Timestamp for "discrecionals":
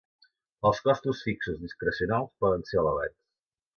1.67-2.33